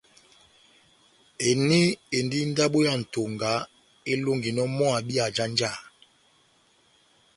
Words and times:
Eni 1.49 1.81
endi 2.17 2.39
ndabo 2.51 2.77
ya 2.87 2.93
Ntonga 3.01 3.51
elonginɔ 4.11 4.63
mɔ́ 4.77 4.89
abi 4.97 5.15
ajanjaha. 5.25 5.83